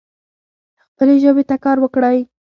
خپلي 0.91 1.15
ژبي 1.23 1.43
ته 1.49 1.55
کار 1.63 1.77
وکړئ. 1.81 2.17